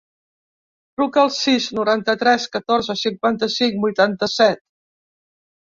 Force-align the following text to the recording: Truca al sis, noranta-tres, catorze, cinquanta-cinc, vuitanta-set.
Truca 0.99 1.21
al 1.25 1.29
sis, 1.35 1.67
noranta-tres, 1.81 2.49
catorze, 2.57 2.97
cinquanta-cinc, 3.05 3.79
vuitanta-set. 3.87 4.67